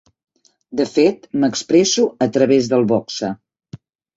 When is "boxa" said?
2.97-3.31